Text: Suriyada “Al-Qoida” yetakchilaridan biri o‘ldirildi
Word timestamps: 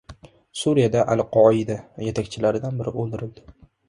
Suriyada 0.59 1.03
“Al-Qoida” 1.15 1.75
yetakchilaridan 2.05 2.81
biri 2.81 2.95
o‘ldirildi 3.05 3.45